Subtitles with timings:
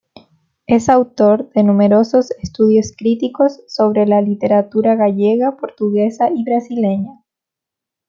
[0.65, 7.21] Es autor de numerosos estudios críticos sobre la literatura gallega, portuguesa y brasileña.